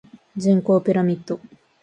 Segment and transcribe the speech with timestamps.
[0.35, 1.39] 人口ピラミッド